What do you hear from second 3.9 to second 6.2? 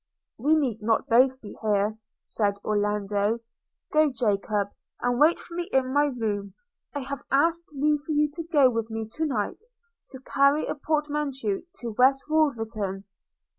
'go, Jacob, and wait for me in my